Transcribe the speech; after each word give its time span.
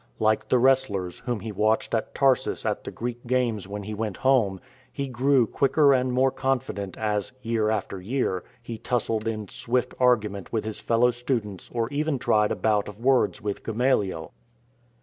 Like 0.17 0.47
the 0.49 0.57
wrestlers, 0.57 1.19
whom 1.19 1.41
he 1.41 1.51
watched 1.51 1.93
at 1.93 2.15
Tarsus 2.15 2.65
at 2.65 2.83
the 2.83 2.89
Greek 2.89 3.27
games 3.27 3.67
when 3.67 3.83
he 3.83 3.93
went 3.93 4.17
home, 4.17 4.59
he 4.91 5.07
grew 5.07 5.45
quicker 5.45 5.93
and 5.93 6.11
more 6.11 6.31
confident 6.31 6.97
as, 6.97 7.33
year 7.43 7.69
after 7.69 8.01
year, 8.01 8.43
he 8.63 8.79
tussled 8.79 9.27
in 9.27 9.47
swift 9.47 9.93
argument 9.99 10.51
with 10.51 10.65
his 10.65 10.79
fellow 10.79 11.11
students 11.11 11.69
or 11.71 11.87
even 11.89 12.17
tried 12.17 12.51
a 12.51 12.55
bout 12.55 12.87
of 12.87 12.99
words 12.99 13.43
with 13.43 13.61
Gamaliel. 13.63 14.31